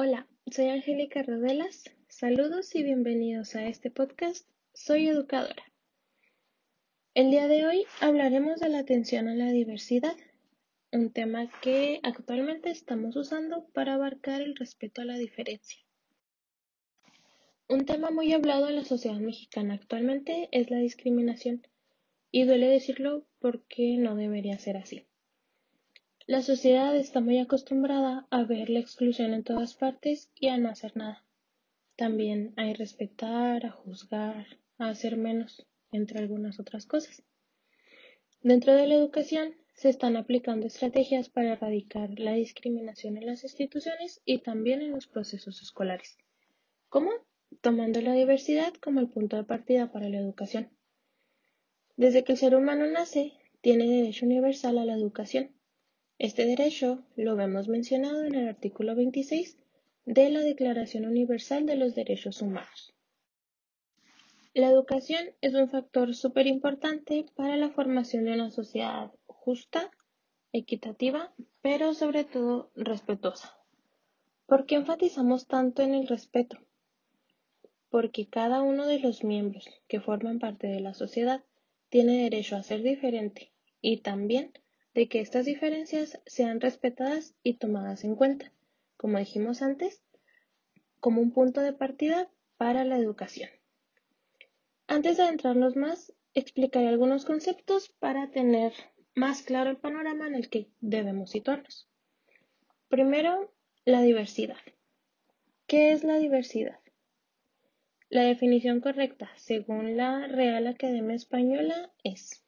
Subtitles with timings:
[0.00, 1.82] Hola, soy Angélica Rodelas.
[2.06, 4.48] Saludos y bienvenidos a este podcast.
[4.72, 5.64] Soy educadora.
[7.14, 10.14] El día de hoy hablaremos de la atención a la diversidad,
[10.92, 15.80] un tema que actualmente estamos usando para abarcar el respeto a la diferencia.
[17.68, 21.66] Un tema muy hablado en la sociedad mexicana actualmente es la discriminación,
[22.30, 25.07] y duele decirlo porque no debería ser así.
[26.28, 30.68] La sociedad está muy acostumbrada a ver la exclusión en todas partes y a no
[30.68, 31.24] hacer nada.
[31.96, 37.22] También a respetar, a juzgar, a hacer menos, entre algunas otras cosas.
[38.42, 44.20] Dentro de la educación se están aplicando estrategias para erradicar la discriminación en las instituciones
[44.26, 46.18] y también en los procesos escolares.
[46.90, 47.10] ¿Cómo?
[47.62, 50.68] Tomando la diversidad como el punto de partida para la educación.
[51.96, 55.56] Desde que el ser humano nace, tiene derecho universal a la educación
[56.18, 59.56] este derecho lo vemos mencionado en el artículo 26
[60.04, 62.94] de la Declaración Universal de los Derechos Humanos.
[64.52, 69.92] La educación es un factor súper importante para la formación de una sociedad justa,
[70.52, 73.56] equitativa, pero sobre todo respetuosa.
[74.46, 76.58] ¿Por qué enfatizamos tanto en el respeto?
[77.90, 81.44] Porque cada uno de los miembros que forman parte de la sociedad
[81.90, 84.52] tiene derecho a ser diferente y también
[84.94, 88.52] de que estas diferencias sean respetadas y tomadas en cuenta,
[88.96, 90.02] como dijimos antes,
[91.00, 93.50] como un punto de partida para la educación.
[94.86, 98.72] Antes de adentrarnos más, explicaré algunos conceptos para tener
[99.14, 101.88] más claro el panorama en el que debemos situarnos.
[102.88, 103.52] Primero,
[103.84, 104.56] la diversidad.
[105.66, 106.78] ¿Qué es la diversidad?
[108.08, 112.42] La definición correcta, según la Real Academia Española, es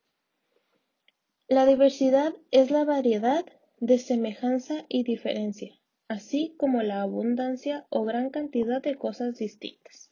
[1.50, 3.44] la diversidad es la variedad
[3.80, 5.74] de semejanza y diferencia,
[6.06, 10.10] así como la abundancia o gran cantidad de cosas distintas.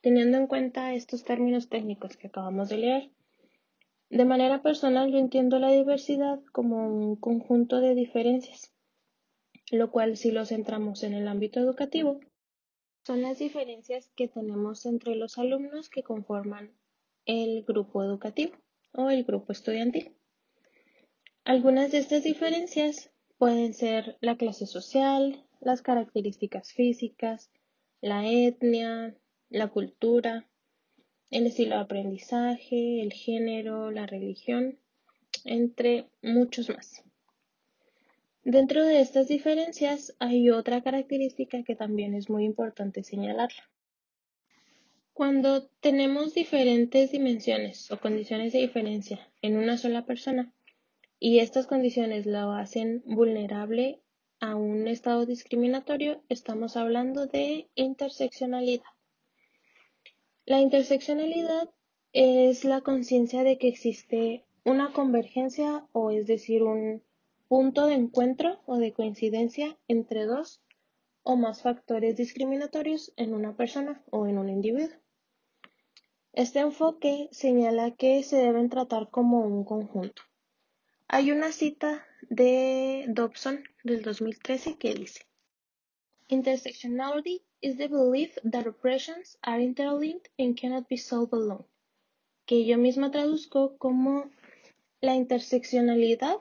[0.00, 3.10] Teniendo en cuenta estos términos técnicos que acabamos de leer,
[4.10, 8.74] de manera personal yo entiendo la diversidad como un conjunto de diferencias,
[9.70, 12.18] lo cual si lo centramos en el ámbito educativo,
[13.06, 16.72] son las diferencias que tenemos entre los alumnos que conforman
[17.26, 18.56] el grupo educativo
[18.92, 20.16] o el grupo estudiantil.
[21.44, 27.50] Algunas de estas diferencias pueden ser la clase social, las características físicas,
[28.00, 29.16] la etnia,
[29.50, 30.48] la cultura,
[31.30, 34.78] el estilo de aprendizaje, el género, la religión,
[35.44, 37.02] entre muchos más.
[38.44, 43.68] Dentro de estas diferencias hay otra característica que también es muy importante señalarla.
[45.12, 50.52] Cuando tenemos diferentes dimensiones o condiciones de diferencia en una sola persona,
[51.24, 54.02] y estas condiciones lo hacen vulnerable
[54.40, 58.82] a un estado discriminatorio, estamos hablando de interseccionalidad.
[60.46, 61.70] La interseccionalidad
[62.12, 67.04] es la conciencia de que existe una convergencia o es decir, un
[67.46, 70.60] punto de encuentro o de coincidencia entre dos
[71.22, 74.98] o más factores discriminatorios en una persona o en un individuo.
[76.32, 80.20] Este enfoque señala que se deben tratar como un conjunto.
[81.14, 85.26] Hay una cita de Dobson del 2013 que dice,
[86.28, 91.66] Intersectionality is the belief that oppressions are interlinked and cannot be solved alone.
[92.46, 94.30] Que yo misma traduzco como
[95.02, 96.36] la interseccionalidad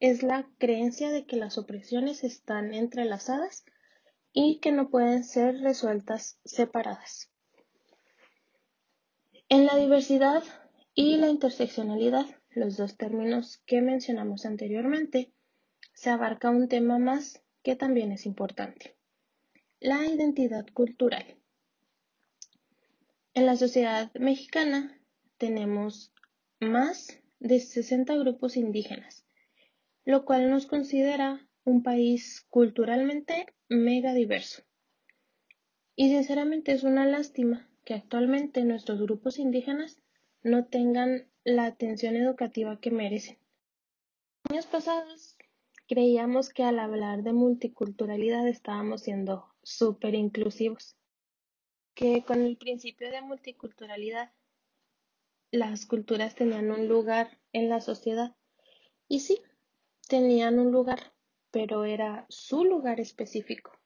[0.00, 3.64] es la creencia de que las opresiones están entrelazadas
[4.34, 7.30] y que no pueden ser resueltas separadas.
[9.48, 10.42] En la diversidad
[10.94, 15.32] y la interseccionalidad los dos términos que mencionamos anteriormente,
[15.92, 18.96] se abarca un tema más que también es importante,
[19.80, 21.36] la identidad cultural.
[23.32, 25.00] En la sociedad mexicana
[25.38, 26.12] tenemos
[26.60, 29.26] más de 60 grupos indígenas,
[30.04, 34.62] lo cual nos considera un país culturalmente mega diverso.
[35.96, 40.00] Y sinceramente es una lástima que actualmente nuestros grupos indígenas
[40.42, 43.38] no tengan la atención educativa que merecen.
[44.44, 45.36] En años pasados
[45.86, 50.96] creíamos que al hablar de multiculturalidad estábamos siendo súper inclusivos,
[51.94, 54.32] que con el principio de multiculturalidad
[55.50, 58.34] las culturas tenían un lugar en la sociedad.
[59.06, 59.42] Y sí,
[60.08, 61.12] tenían un lugar,
[61.50, 63.78] pero era su lugar específico,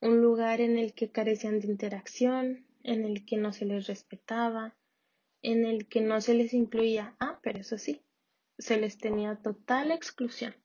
[0.00, 4.76] un lugar en el que carecían de interacción, en el que no se les respetaba,
[5.44, 8.02] en el que no se les incluía, ah, pero eso sí,
[8.58, 10.56] se les tenía total exclusión.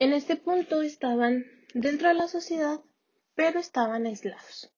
[0.00, 2.80] En este punto estaban dentro de la sociedad,
[3.36, 4.74] pero estaban aislados.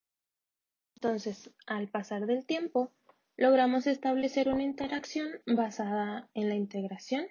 [0.97, 2.93] Entonces, al pasar del tiempo,
[3.37, 7.27] logramos establecer una interacción basada en la integración,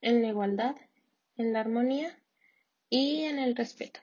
[0.00, 0.76] en la igualdad,
[1.36, 2.18] en la armonía
[2.88, 4.00] y en el respeto.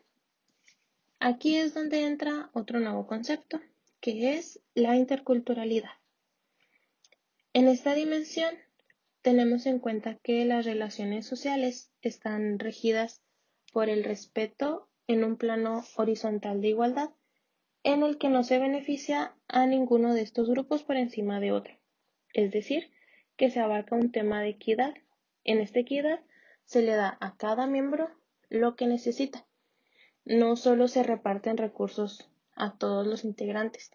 [1.19, 3.59] Aquí es donde entra otro nuevo concepto,
[4.01, 5.91] que es la interculturalidad.
[7.53, 8.53] En esta dimensión
[9.21, 13.21] tenemos en cuenta que las relaciones sociales están regidas
[13.71, 17.11] por el respeto en un plano horizontal de igualdad,
[17.83, 21.77] en el que no se beneficia a ninguno de estos grupos por encima de otro.
[22.33, 22.91] Es decir,
[23.37, 24.93] que se abarca un tema de equidad.
[25.43, 26.19] En esta equidad
[26.65, 28.09] se le da a cada miembro
[28.49, 29.47] lo que necesita
[30.25, 33.91] no solo se reparten recursos a todos los integrantes,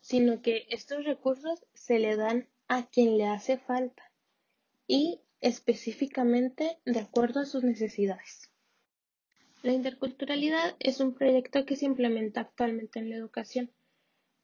[0.00, 4.02] sino que estos recursos se le dan a quien le hace falta
[4.86, 8.50] y específicamente de acuerdo a sus necesidades.
[9.62, 13.72] La interculturalidad es un proyecto que se implementa actualmente en la educación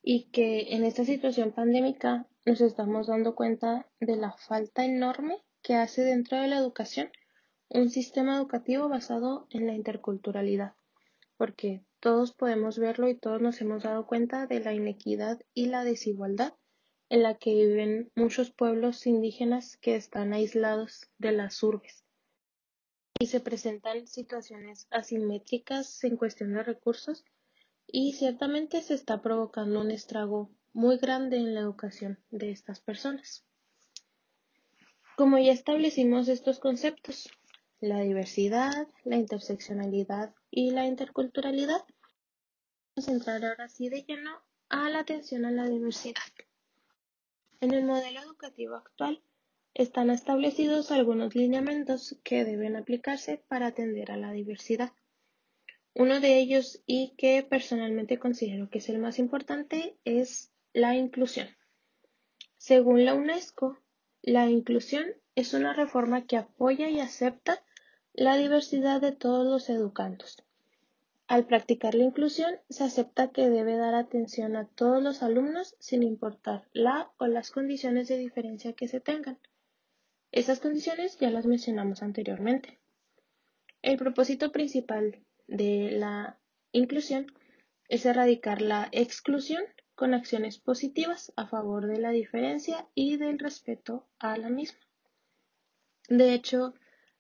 [0.03, 5.77] y que en esta situación pandémica nos estamos dando cuenta de la falta enorme que
[5.77, 7.11] hace dentro de la educación
[7.69, 10.75] un sistema educativo basado en la interculturalidad
[11.37, 15.85] porque todos podemos verlo y todos nos hemos dado cuenta de la inequidad y la
[15.85, 16.53] desigualdad
[17.09, 22.05] en la que viven muchos pueblos indígenas que están aislados de las urbes.
[23.19, 27.25] Y se presentan situaciones asimétricas en cuestión de recursos
[27.87, 33.47] y ciertamente se está provocando un estrago muy grande en la educación de estas personas.
[35.17, 37.31] Como ya establecimos estos conceptos,
[37.85, 41.85] la diversidad, la interseccionalidad y la interculturalidad.
[42.97, 46.23] Vamos a entrar ahora sí de lleno a la atención a la diversidad.
[47.61, 49.21] En el modelo educativo actual
[49.75, 54.93] están establecidos algunos lineamientos que deben aplicarse para atender a la diversidad.
[55.95, 61.49] Uno de ellos y que personalmente considero que es el más importante es la inclusión.
[62.59, 63.77] Según la UNESCO,
[64.23, 65.05] la inclusión
[65.35, 67.61] es una reforma que apoya y acepta
[68.13, 70.45] la diversidad de todos los educandos.
[71.27, 76.03] Al practicar la inclusión, se acepta que debe dar atención a todos los alumnos sin
[76.03, 79.39] importar la o las condiciones de diferencia que se tengan.
[80.33, 82.79] Esas condiciones ya las mencionamos anteriormente.
[83.81, 86.39] El propósito principal de la
[86.73, 87.27] inclusión
[87.89, 89.63] es erradicar la exclusión
[89.95, 94.81] con acciones positivas a favor de la diferencia y del respeto a la misma.
[96.09, 96.75] De hecho,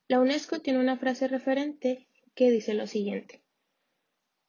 [0.08, 3.43] la UNESCO tiene una frase referente que dice lo siguiente.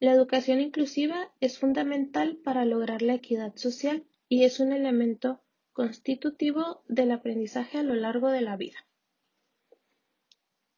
[0.06, 5.42] La educación inclusiva es fundamental para lograr la equidad social y es un elemento
[5.74, 8.86] constitutivo del aprendizaje a lo largo de la vida.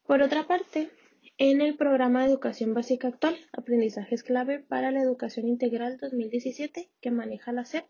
[0.06, 0.88] Por otra parte,
[1.36, 7.10] en el programa de educación básica actual, Aprendizajes clave para la educación integral 2017, que
[7.10, 7.84] maneja la SEP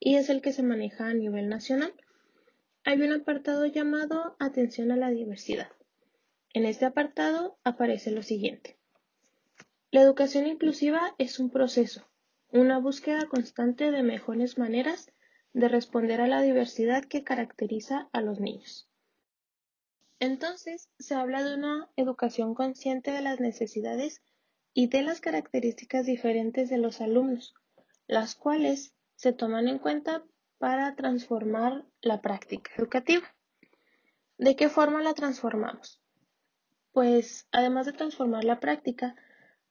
[0.00, 1.94] y es el que se maneja a nivel nacional,
[2.82, 5.68] hay un apartado llamado Atención a la diversidad.
[6.52, 8.79] En este apartado aparece lo siguiente.
[9.92, 12.08] La educación inclusiva es un proceso,
[12.52, 15.10] una búsqueda constante de mejores maneras
[15.52, 18.88] de responder a la diversidad que caracteriza a los niños.
[20.20, 24.22] Entonces, se habla de una educación consciente de las necesidades
[24.74, 27.54] y de las características diferentes de los alumnos,
[28.06, 30.24] las cuales se toman en cuenta
[30.58, 33.34] para transformar la práctica educativa.
[34.38, 36.00] ¿De qué forma la transformamos?
[36.92, 39.16] Pues además de transformar la práctica,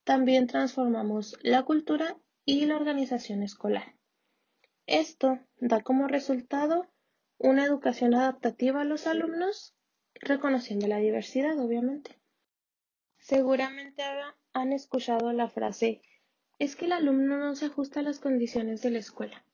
[0.10, 3.94] también transformamos la cultura y la organización escolar.
[4.88, 6.88] Esto da como resultado
[7.38, 9.76] una educación adaptativa a los alumnos,
[10.16, 12.20] reconociendo la diversidad, obviamente.
[13.20, 14.02] Seguramente
[14.54, 16.02] han escuchado la frase,
[16.58, 19.46] es que el alumno no se ajusta a las condiciones de la escuela.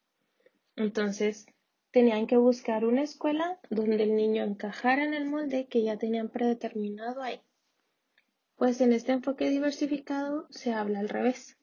[0.77, 1.47] Entonces,
[1.91, 6.29] tenían que buscar una escuela donde el niño encajara en el molde que ya tenían
[6.29, 7.41] predeterminado ahí.
[8.55, 11.57] Pues en este enfoque diversificado se habla al revés.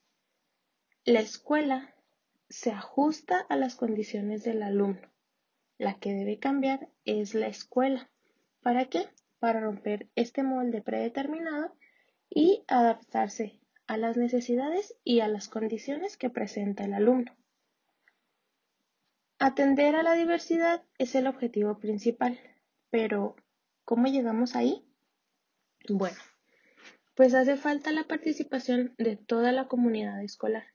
[1.05, 1.95] La escuela
[2.49, 5.11] se ajusta a las condiciones del alumno.
[5.79, 8.11] La que debe cambiar es la escuela.
[8.61, 9.09] ¿Para qué?
[9.39, 11.75] Para romper este molde predeterminado
[12.29, 17.35] y adaptarse a las necesidades y a las condiciones que presenta el alumno.
[19.39, 22.39] Atender a la diversidad es el objetivo principal,
[22.91, 23.35] pero
[23.83, 24.87] ¿cómo llegamos ahí?
[25.89, 26.17] Bueno,
[27.15, 30.65] pues hace falta la participación de toda la comunidad escolar.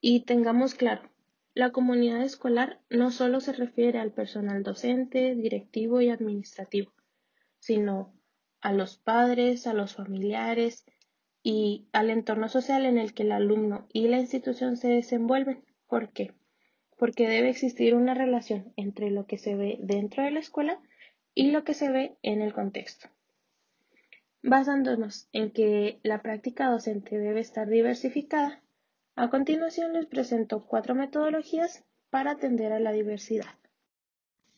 [0.00, 1.10] Y tengamos claro,
[1.54, 6.92] la comunidad escolar no solo se refiere al personal docente, directivo y administrativo,
[7.58, 8.14] sino
[8.60, 10.84] a los padres, a los familiares
[11.42, 15.64] y al entorno social en el que el alumno y la institución se desenvuelven.
[15.88, 16.32] ¿Por qué?
[16.96, 20.80] Porque debe existir una relación entre lo que se ve dentro de la escuela
[21.34, 23.08] y lo que se ve en el contexto.
[24.42, 28.62] Basándonos en que la práctica docente debe estar diversificada,
[29.16, 33.58] a continuación les presento cuatro metodologías para atender a la diversidad.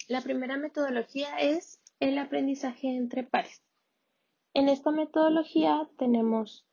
[0.07, 3.63] La primera metodología es el aprendizaje entre pares.
[4.53, 6.67] En esta metodología tenemos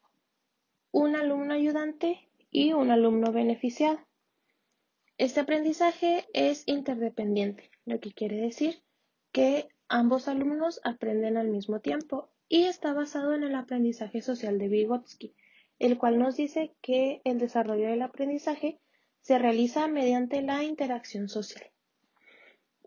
[0.92, 4.00] un alumno ayudante y un alumno beneficiado.
[5.18, 8.84] Este aprendizaje es interdependiente, lo que quiere decir
[9.32, 14.70] que ambos alumnos aprenden al mismo tiempo y está basado en el aprendizaje social de
[14.70, 15.36] Vygotsky,
[15.80, 18.80] el cual nos dice que el desarrollo del aprendizaje
[19.22, 21.70] se realiza mediante la interacción social.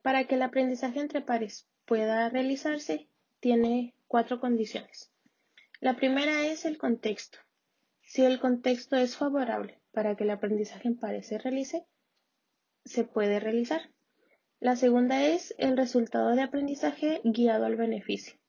[0.02, 3.08] Para que el aprendizaje entre pares pueda realizarse,
[3.40, 5.10] tiene cuatro condiciones.
[5.80, 7.38] La primera es el contexto.
[8.02, 11.86] Si el contexto es favorable para que el aprendizaje en pares se realice,
[12.84, 13.90] se puede realizar.
[14.58, 18.39] La segunda es el resultado de aprendizaje guiado al beneficio.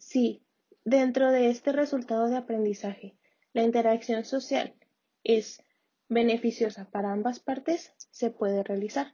[0.00, 0.42] Si
[0.84, 3.18] dentro de este resultado de aprendizaje
[3.52, 4.74] la interacción social
[5.24, 5.62] es
[6.08, 9.08] beneficiosa para ambas partes, se puede realizar.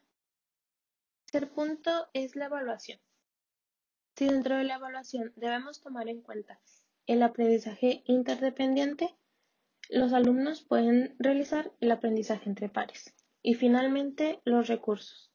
[1.26, 3.00] El tercer punto es la evaluación.
[4.14, 6.60] Si dentro de la evaluación debemos tomar en cuenta
[7.06, 9.16] el aprendizaje interdependiente,
[9.90, 13.12] los alumnos pueden realizar el aprendizaje entre pares.
[13.42, 15.32] Y finalmente, los recursos.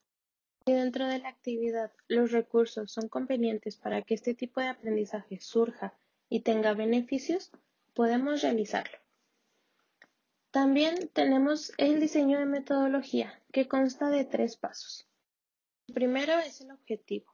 [0.66, 5.40] Si dentro de la actividad los recursos son convenientes para que este tipo de aprendizaje
[5.40, 5.94] surja
[6.30, 7.52] y tenga beneficios,
[7.94, 8.98] podemos realizarlo.
[10.52, 15.08] También tenemos el diseño de metodología, que consta de tres pasos.
[15.88, 17.34] El primero es el objetivo,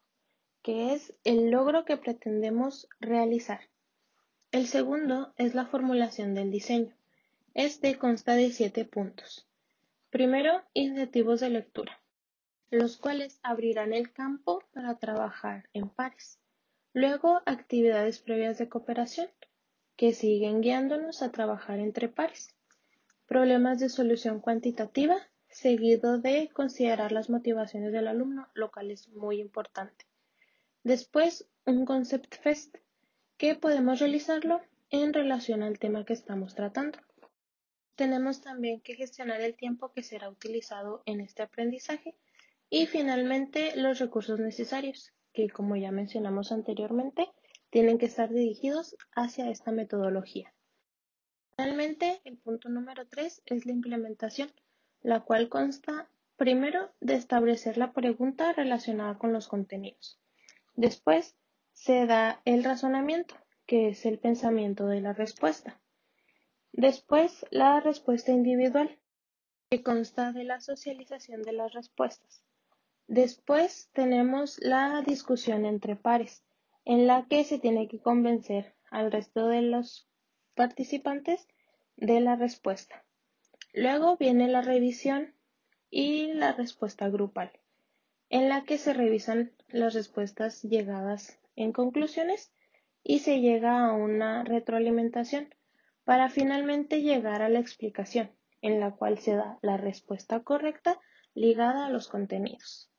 [0.62, 3.62] que es el logro que pretendemos realizar.
[4.51, 6.96] El segundo es la formulación del diseño.
[7.53, 9.48] Este consta de siete puntos.
[10.12, 12.00] Primero, incentivos de lectura,
[12.69, 16.39] los cuales abrirán el campo para trabajar en pares.
[16.93, 19.29] Luego, actividades previas de cooperación,
[19.95, 22.55] que siguen guiándonos a trabajar entre pares.
[23.25, 25.17] Problemas de solución cuantitativa,
[25.50, 30.05] seguido de considerar las motivaciones del alumno, lo cual es muy importante.
[30.83, 32.75] Después, un concept fest,
[33.38, 37.00] que podemos realizarlo en relación al tema que estamos tratando.
[37.95, 42.15] Tenemos también que gestionar el tiempo que será utilizado en este aprendizaje
[42.69, 47.29] y finalmente los recursos necesarios, que como ya mencionamos anteriormente,
[47.69, 50.53] tienen que estar dirigidos hacia esta metodología.
[51.55, 54.51] Finalmente, el punto número 3 es la implementación,
[55.01, 60.19] la cual consta primero de establecer la pregunta relacionada con los contenidos.
[60.75, 61.36] Después
[61.74, 65.81] se da el razonamiento, que es el pensamiento de la respuesta.
[66.71, 69.00] Después, la respuesta individual,
[69.69, 72.43] que consta de la socialización de las respuestas.
[73.09, 76.43] Después tenemos la discusión entre pares,
[76.83, 80.09] en la que se tiene que convencer al resto de los
[80.55, 81.47] participantes
[81.95, 83.05] de la respuesta.
[83.73, 85.33] Luego viene la revisión
[85.89, 87.51] y la respuesta grupal,
[88.29, 92.51] en la que se revisan las respuestas llegadas en conclusiones
[93.03, 95.55] y se llega a una retroalimentación
[96.03, 100.99] para finalmente llegar a la explicación, en la cual se da la respuesta correcta
[101.33, 102.91] ligada a los contenidos.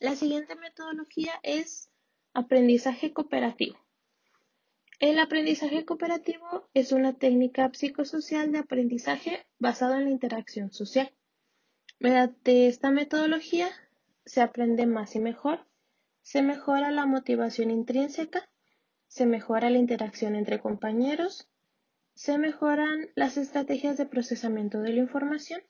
[0.00, 1.90] La siguiente metodología es
[2.32, 3.76] aprendizaje cooperativo.
[4.98, 11.12] El aprendizaje cooperativo es una técnica psicosocial de aprendizaje basada en la interacción social.
[11.98, 13.68] Mediante esta metodología
[14.24, 15.66] se aprende más y mejor,
[16.22, 18.48] se mejora la motivación intrínseca,
[19.06, 21.50] se mejora la interacción entre compañeros,
[22.14, 25.60] se mejoran las estrategias de procesamiento de la información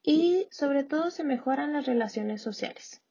[0.00, 3.03] y sobre todo se mejoran las relaciones sociales.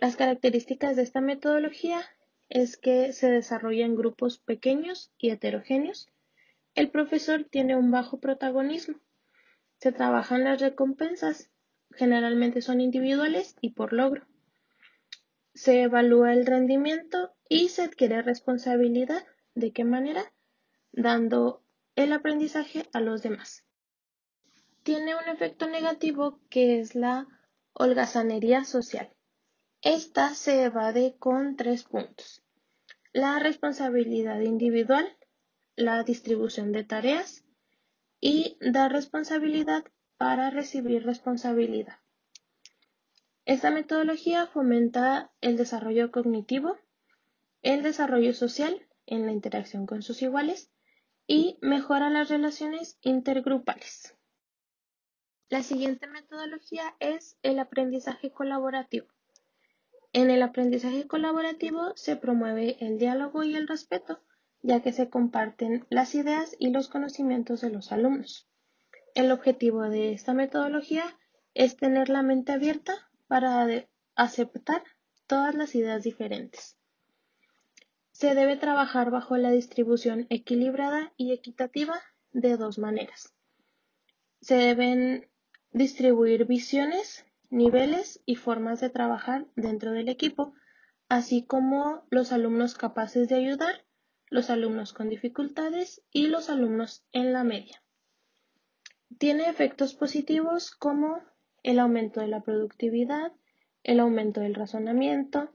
[0.00, 2.00] Las características de esta metodología
[2.48, 6.08] es que se desarrolla en grupos pequeños y heterogéneos.
[6.76, 9.00] El profesor tiene un bajo protagonismo.
[9.78, 11.50] Se trabajan las recompensas,
[11.90, 14.24] generalmente son individuales y por logro.
[15.52, 19.26] Se evalúa el rendimiento y se adquiere responsabilidad.
[19.56, 20.32] ¿De qué manera?
[20.92, 21.64] Dando
[21.96, 23.64] el aprendizaje a los demás.
[24.84, 27.26] Tiene un efecto negativo que es la
[27.72, 29.12] holgazanería social.
[29.82, 32.42] Esta se evade con tres puntos.
[33.12, 35.16] La responsabilidad individual,
[35.76, 37.44] la distribución de tareas
[38.20, 39.84] y dar responsabilidad
[40.16, 42.00] para recibir responsabilidad.
[43.44, 46.76] Esta metodología fomenta el desarrollo cognitivo,
[47.62, 50.72] el desarrollo social en la interacción con sus iguales
[51.28, 54.16] y mejora las relaciones intergrupales.
[55.48, 59.06] La siguiente metodología es el aprendizaje colaborativo.
[60.12, 64.20] En el aprendizaje colaborativo se promueve el diálogo y el respeto,
[64.62, 68.48] ya que se comparten las ideas y los conocimientos de los alumnos.
[69.14, 71.04] El objetivo de esta metodología
[71.54, 72.94] es tener la mente abierta
[73.26, 73.66] para
[74.14, 74.82] aceptar
[75.26, 76.76] todas las ideas diferentes.
[78.12, 82.00] Se debe trabajar bajo la distribución equilibrada y equitativa
[82.32, 83.34] de dos maneras.
[84.40, 85.28] Se deben
[85.72, 90.54] distribuir visiones, niveles y formas de trabajar dentro del equipo,
[91.08, 93.84] así como los alumnos capaces de ayudar,
[94.30, 97.82] los alumnos con dificultades y los alumnos en la media.
[99.18, 101.22] Tiene efectos positivos como
[101.62, 103.32] el aumento de la productividad,
[103.82, 105.50] el aumento del razonamiento,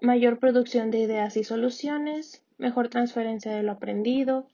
[0.00, 4.48] mayor producción de ideas y soluciones, mejor transferencia de lo aprendido,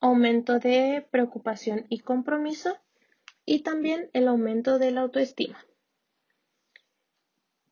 [0.00, 2.78] aumento de preocupación y compromiso
[3.44, 5.58] y también el aumento de la autoestima.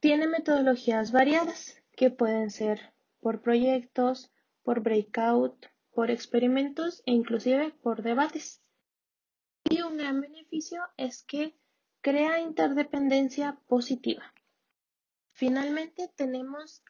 [0.01, 4.31] Tiene metodologías variadas que pueden ser por proyectos,
[4.63, 8.63] por breakout, por experimentos e inclusive por debates.
[9.65, 11.57] Y un gran beneficio es que
[12.03, 14.33] crea interdependencia positiva.
[15.33, 16.83] Finalmente tenemos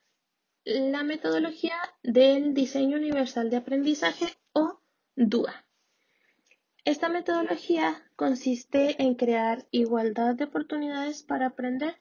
[0.64, 4.80] la metodología del diseño universal de aprendizaje o
[5.14, 5.64] DUA.
[6.84, 11.96] Esta metodología consiste en crear igualdad de oportunidades para aprender,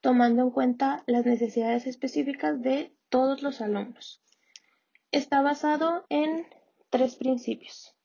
[0.00, 4.22] tomando en cuenta las necesidades específicas de todos los alumnos.
[5.12, 6.46] Está basado en
[6.88, 7.96] tres principios.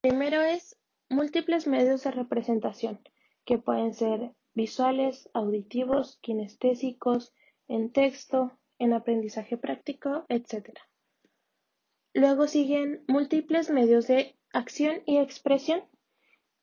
[0.00, 3.00] Primero es múltiples medios de representación,
[3.44, 7.34] que pueden ser visuales, auditivos, kinestésicos,
[7.68, 10.70] en texto, en aprendizaje práctico, etc.
[12.14, 15.82] Luego siguen múltiples medios de acción y expresión,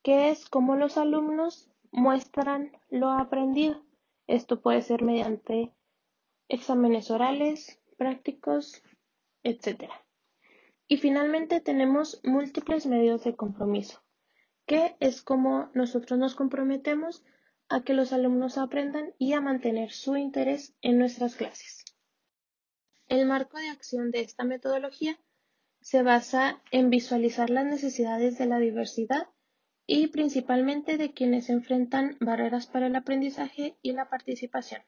[0.02, 3.85] que es cómo los alumnos muestran lo aprendido.
[4.26, 5.72] Esto puede ser mediante
[6.48, 8.82] exámenes orales, prácticos,
[9.42, 9.90] etc.
[10.88, 14.02] Y finalmente tenemos múltiples medios de compromiso,
[14.66, 17.24] que es como nosotros nos comprometemos
[17.68, 21.84] a que los alumnos aprendan y a mantener su interés en nuestras clases.
[23.08, 25.18] El marco de acción de esta metodología
[25.80, 29.28] se basa en visualizar las necesidades de la diversidad
[29.86, 34.82] y principalmente de quienes enfrentan barreras para el aprendizaje y la participación.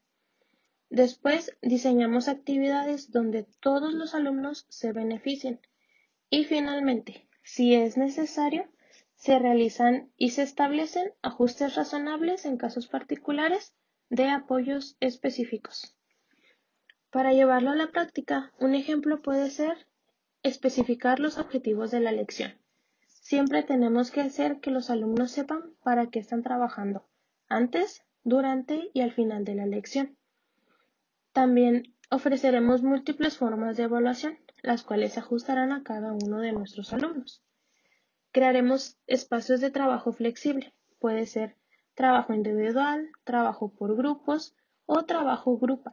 [0.90, 5.60] Después diseñamos actividades donde todos los alumnos se beneficien
[6.30, 8.68] y finalmente, si es necesario,
[9.14, 13.74] se realizan y se establecen ajustes razonables en casos particulares
[14.10, 15.96] de apoyos específicos.
[17.10, 19.86] Para llevarlo a la práctica, un ejemplo puede ser
[20.42, 22.58] especificar los objetivos de la lección.
[23.28, 27.04] Siempre tenemos que hacer que los alumnos sepan para qué están trabajando,
[27.46, 30.16] antes, durante y al final de la lección.
[31.34, 36.94] También ofreceremos múltiples formas de evaluación, las cuales se ajustarán a cada uno de nuestros
[36.94, 37.42] alumnos.
[38.32, 40.72] Crearemos espacios de trabajo flexible.
[40.98, 41.54] Puede ser
[41.92, 45.92] trabajo individual, trabajo por grupos o trabajo grupal.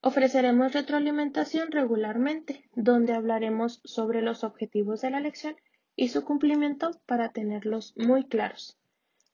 [0.00, 5.56] Ofreceremos retroalimentación regularmente, donde hablaremos sobre los objetivos de la lección
[6.00, 8.78] y su cumplimiento para tenerlos muy claros.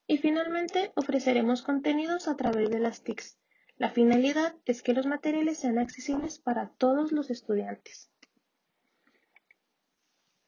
[0.08, 3.38] Y finalmente ofreceremos contenidos a través de las TICs.
[3.76, 8.10] La finalidad es que los materiales sean accesibles para todos los estudiantes.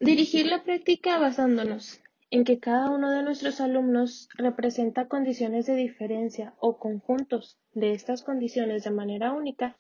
[0.00, 2.00] Dirigir la práctica basándonos
[2.31, 8.24] en que cada uno de nuestros alumnos representa condiciones de diferencia o conjuntos de estas
[8.24, 9.78] condiciones de manera única,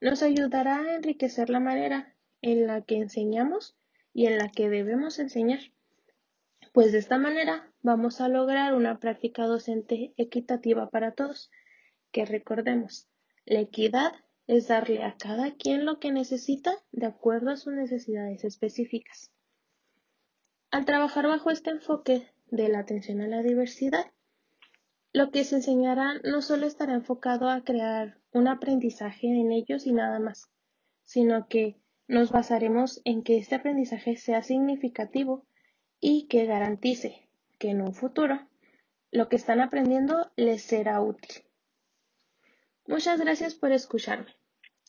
[0.00, 3.76] nos ayudará a enriquecer la manera en la que enseñamos
[4.14, 5.60] y en la que debemos enseñar,
[6.72, 11.50] pues de esta manera vamos a lograr una práctica docente equitativa para todos,
[12.12, 13.08] que recordemos,
[13.44, 14.12] la equidad
[14.46, 19.30] es darle a cada quien lo que necesita de acuerdo a sus necesidades específicas.
[20.70, 24.06] Al trabajar bajo este enfoque de la atención a la diversidad,
[25.12, 29.92] lo que se enseñará no solo estará enfocado a crear un aprendizaje en ellos y
[29.92, 30.50] nada más,
[31.04, 35.46] sino que nos basaremos en que este aprendizaje sea significativo
[36.00, 38.46] y que garantice que en un futuro
[39.10, 41.44] lo que están aprendiendo les será útil.
[42.86, 44.34] Muchas gracias por escucharme.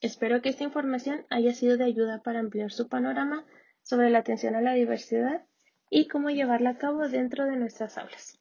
[0.02, 3.46] Espero que esta información haya sido de ayuda para ampliar su panorama
[3.82, 5.46] sobre la atención a la diversidad
[5.90, 8.40] y cómo llevarla a cabo dentro de nuestras aulas.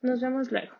[0.00, 0.74] Nos vemos luego.